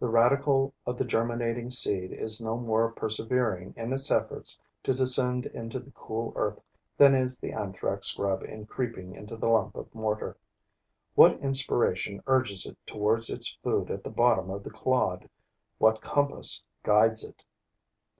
The 0.00 0.08
radical 0.08 0.72
of 0.86 0.96
the 0.96 1.04
germinating 1.04 1.68
seed 1.68 2.10
is 2.10 2.40
no 2.40 2.56
more 2.56 2.90
persevering 2.90 3.74
in 3.76 3.92
its 3.92 4.10
efforts 4.10 4.58
to 4.82 4.94
descend 4.94 5.44
into 5.44 5.78
the 5.78 5.90
cool 5.90 6.32
earth 6.36 6.62
than 6.96 7.14
is 7.14 7.38
the 7.38 7.52
Anthrax 7.52 8.14
grub 8.14 8.42
in 8.42 8.64
creeping 8.64 9.14
into 9.14 9.36
the 9.36 9.48
lump 9.50 9.74
of 9.76 9.94
mortar. 9.94 10.38
What 11.16 11.38
inspiration 11.40 12.22
urges 12.26 12.64
it 12.64 12.78
towards 12.86 13.28
its 13.28 13.58
food 13.62 13.90
at 13.90 14.04
the 14.04 14.10
bottom 14.10 14.48
of 14.48 14.64
the 14.64 14.70
clod, 14.70 15.28
what 15.76 16.00
compass 16.00 16.64
guides 16.82 17.22
it? 17.22 17.44